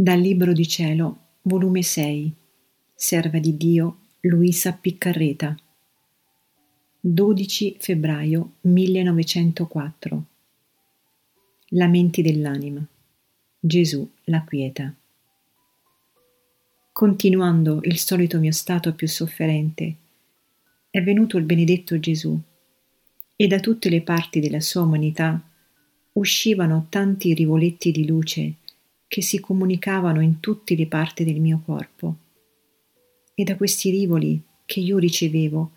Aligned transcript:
Dal 0.00 0.20
Libro 0.20 0.52
di 0.52 0.68
Cielo, 0.68 1.18
volume 1.42 1.82
6, 1.82 2.32
Serva 2.94 3.40
di 3.40 3.56
Dio, 3.56 4.02
Luisa 4.20 4.72
Piccarreta. 4.72 5.58
12 7.00 7.78
febbraio 7.80 8.52
1904. 8.60 10.24
Lamenti 11.70 12.22
dell'anima. 12.22 12.86
Gesù 13.58 14.08
la 14.26 14.44
quieta. 14.44 14.94
Continuando 16.92 17.80
il 17.82 17.98
solito 17.98 18.38
mio 18.38 18.52
stato 18.52 18.94
più 18.94 19.08
sofferente, 19.08 19.96
è 20.90 21.02
venuto 21.02 21.38
il 21.38 21.44
benedetto 21.44 21.98
Gesù 21.98 22.40
e 23.34 23.46
da 23.48 23.58
tutte 23.58 23.88
le 23.88 24.02
parti 24.02 24.38
della 24.38 24.60
sua 24.60 24.82
umanità 24.82 25.42
uscivano 26.12 26.86
tanti 26.88 27.34
rivoletti 27.34 27.90
di 27.90 28.06
luce 28.06 28.57
che 29.08 29.22
si 29.22 29.40
comunicavano 29.40 30.20
in 30.20 30.38
tutte 30.38 30.76
le 30.76 30.86
parti 30.86 31.24
del 31.24 31.40
mio 31.40 31.62
corpo. 31.64 32.16
E 33.34 33.42
da 33.42 33.56
questi 33.56 33.90
rivoli 33.90 34.40
che 34.66 34.80
io 34.80 34.98
ricevevo 34.98 35.70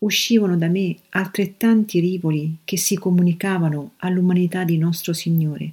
uscivano 0.00 0.56
da 0.58 0.68
me 0.68 0.94
altrettanti 1.10 1.98
rivoli 1.98 2.58
che 2.62 2.76
si 2.76 2.96
comunicavano 2.96 3.92
all'umanità 3.98 4.64
di 4.64 4.76
nostro 4.76 5.14
Signore. 5.14 5.72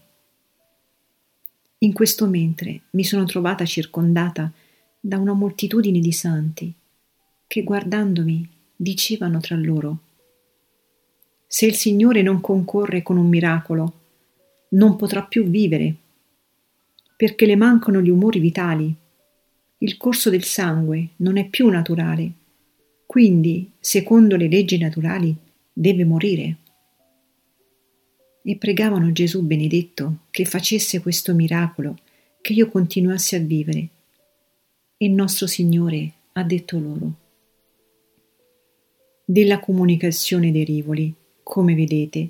In 1.79 1.93
questo 1.93 2.27
mentre 2.27 2.83
mi 2.91 3.03
sono 3.03 3.25
trovata 3.25 3.65
circondata 3.65 4.51
da 4.99 5.17
una 5.17 5.33
moltitudine 5.33 5.99
di 5.99 6.11
santi 6.13 6.73
che 7.45 7.63
guardandomi 7.63 8.47
dicevano 8.75 9.39
tra 9.39 9.55
loro 9.57 9.99
Se 11.47 11.65
il 11.65 11.75
Signore 11.75 12.21
non 12.21 12.39
concorre 12.39 13.01
con 13.01 13.17
un 13.17 13.27
miracolo, 13.27 13.93
non 14.69 14.95
potrà 14.95 15.23
più 15.23 15.43
vivere 15.43 15.95
perché 17.21 17.45
le 17.45 17.55
mancano 17.55 18.01
gli 18.01 18.09
umori 18.09 18.39
vitali. 18.39 18.91
Il 19.77 19.95
corso 19.95 20.31
del 20.31 20.41
sangue 20.43 21.09
non 21.17 21.37
è 21.37 21.47
più 21.47 21.69
naturale, 21.69 22.31
quindi, 23.05 23.73
secondo 23.79 24.35
le 24.35 24.47
leggi 24.47 24.79
naturali, 24.79 25.35
deve 25.71 26.03
morire. 26.03 26.55
E 28.41 28.57
pregavano 28.57 29.11
Gesù 29.11 29.43
benedetto 29.43 30.21
che 30.31 30.45
facesse 30.45 30.99
questo 30.99 31.35
miracolo, 31.35 31.99
che 32.41 32.53
io 32.53 32.67
continuassi 32.67 33.35
a 33.35 33.39
vivere. 33.39 33.87
E 34.97 35.05
il 35.05 35.11
nostro 35.11 35.45
Signore 35.45 36.13
ha 36.31 36.41
detto 36.41 36.79
loro. 36.79 37.13
Della 39.23 39.59
comunicazione 39.59 40.51
dei 40.51 40.63
rivoli, 40.63 41.13
come 41.43 41.75
vedete, 41.75 42.29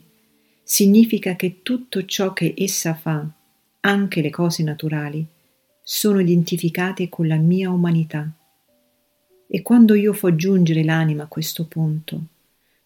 significa 0.64 1.38
che 1.38 1.62
tutto 1.62 2.04
ciò 2.04 2.34
che 2.34 2.54
essa 2.58 2.94
fa 2.94 3.36
anche 3.82 4.22
le 4.22 4.30
cose 4.30 4.64
naturali, 4.64 5.26
sono 5.82 6.20
identificate 6.20 7.10
con 7.10 7.28
la 7.28 7.38
mia 7.38 7.70
umanità. 7.72 8.32
E 9.48 9.62
quando 9.62 9.96
io 9.96 10.14
fo 10.14 10.36
giungere 10.36 10.84
l'anima 10.84 11.24
a 11.24 11.28
questo 11.28 11.66
punto, 11.66 12.26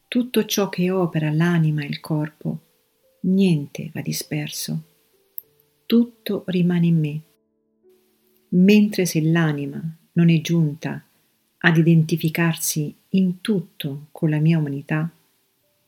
tutto 0.08 0.46
ciò 0.46 0.70
che 0.70 0.90
opera 0.90 1.32
l'anima 1.32 1.84
e 1.84 1.88
il 1.88 2.00
corpo, 2.00 2.60
niente 3.22 3.92
va 3.94 4.02
disperso, 4.02 4.82
tutto 5.86 6.44
rimane 6.48 6.86
in 6.88 7.00
me. 7.00 7.22
Mentre 8.50 9.06
se 9.06 9.22
l'anima 9.22 9.82
non 10.14 10.30
è 10.30 10.40
giunta 10.40 11.04
ad 11.58 11.78
identificarsi 11.78 12.96
in 13.10 13.42
tutto 13.42 14.08
con 14.12 14.30
la 14.30 14.40
mia 14.40 14.58
umanità, 14.58 15.10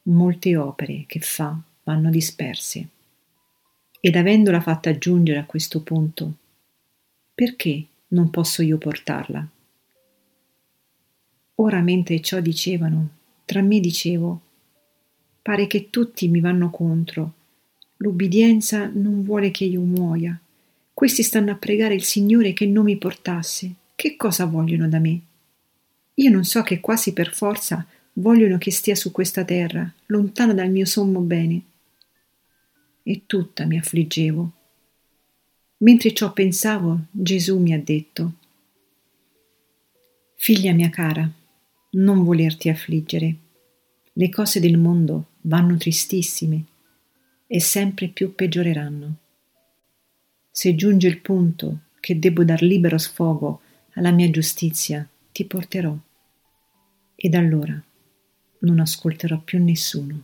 molte 0.04 0.58
opere 0.58 1.06
che 1.08 1.20
fa 1.20 1.58
vanno 1.84 2.10
disperse 2.10 2.90
ed 4.00 4.16
avendola 4.16 4.62
fatta 4.62 4.98
giungere 4.98 5.40
a 5.40 5.46
questo 5.46 5.82
punto, 5.82 6.34
perché 7.34 7.86
non 8.10 8.30
posso 8.30 8.62
io 8.62 8.78
portarla? 8.78 9.48
Ora 11.56 11.82
mentre 11.82 12.22
ciò 12.22 12.40
dicevano, 12.40 13.10
tra 13.46 13.62
me 13.62 13.80
dicevo, 13.80 14.42
pare 15.42 15.66
che 15.68 15.90
tutti 15.90 16.28
mi 16.28 16.40
vanno 16.40 16.70
contro, 16.70 17.34
l'ubbidienza 17.98 18.90
non 18.94 19.24
vuole 19.24 19.50
che 19.50 19.66
io 19.66 19.82
muoia, 19.82 20.40
questi 20.94 21.24
stanno 21.24 21.52
a 21.52 21.56
pregare 21.56 21.96
il 21.96 22.04
Signore 22.04 22.54
che 22.54 22.66
non 22.66 22.84
mi 22.84 22.98
portasse, 22.98 23.74
che 23.96 24.16
cosa 24.16 24.46
vogliono 24.46 24.88
da 24.88 25.00
me? 25.00 25.20
Io 26.16 26.30
non 26.30 26.44
so 26.44 26.62
che 26.62 26.80
quasi 26.80 27.14
per 27.14 27.34
forza 27.34 27.86
vogliono 28.14 28.58
che 28.58 28.72
stia 28.72 28.96
su 28.96 29.12
questa 29.12 29.44
terra, 29.44 29.92
lontana 30.08 30.54
dal 30.54 30.70
mio 30.70 30.86
sommo 30.86 31.20
bene 31.22 31.62
e 33.10 33.22
tutta 33.26 33.66
mi 33.66 33.78
affliggevo. 33.78 34.52
Mentre 35.78 36.14
ciò 36.14 36.34
pensavo, 36.34 37.06
Gesù 37.10 37.58
mi 37.58 37.72
ha 37.72 37.80
detto, 37.80 38.34
Figlia 40.36 40.74
mia 40.74 40.90
cara, 40.90 41.30
non 41.92 42.26
volerti 42.26 42.68
affliggere. 42.68 43.36
Le 44.12 44.30
cose 44.30 44.60
del 44.60 44.78
mondo 44.78 45.28
vanno 45.42 45.78
tristissime 45.78 46.66
e 47.48 47.62
sempre 47.62 48.10
più 48.10 48.36
peggioreranno. 48.36 49.16
Se 50.52 50.76
giunge 50.76 51.08
il 51.08 51.22
punto 51.22 51.84
che 52.02 52.20
debbo 52.20 52.44
dar 52.44 52.62
libero 52.62 52.98
sfogo 52.98 53.62
alla 53.94 54.12
mia 54.12 54.30
giustizia, 54.30 55.08
ti 55.32 55.46
porterò. 55.46 55.98
Ed 57.16 57.34
allora 57.36 57.82
non 58.60 58.80
ascolterò 58.80 59.40
più 59.40 59.64
nessuno. 59.64 60.24